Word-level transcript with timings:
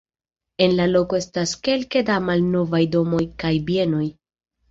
En 0.65 0.71
la 0.77 0.87
loko 0.93 1.17
estas 1.23 1.51
kelke 1.67 2.01
da 2.09 2.17
malnovaj 2.29 2.81
domoj 2.97 3.23
kaj 3.45 3.53
bienoj. 3.71 4.05